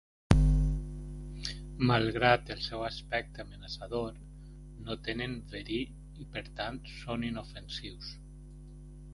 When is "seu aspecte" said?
2.69-3.43